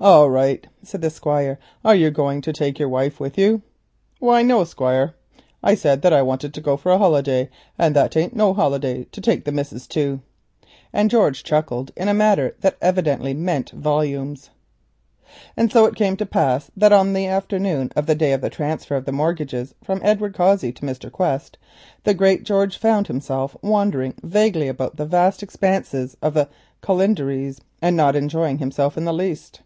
[0.00, 3.62] "All right," said the Squire; "are you going to take your wife with you?"
[4.18, 5.14] "Why no, Squire;
[5.62, 9.04] I said as I wanted to go for a holiday, and that ain't no holiday
[9.04, 10.20] to take the old missus too,"
[10.92, 14.50] and George chuckled in a manner which evidently meant volumes.
[15.56, 18.50] And so it came to pass that on the afternoon of the day of the
[18.50, 21.12] transfer of the mortgages from Edward Cossey to Mr.
[21.12, 21.58] Quest
[22.02, 26.48] the great George found himself wandering vaguely about the vast expanse of the
[26.80, 29.60] Colinderies, and not enjoying himself in the least.